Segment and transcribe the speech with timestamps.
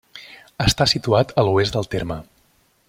[0.65, 2.21] Està situat a l'oest del terme.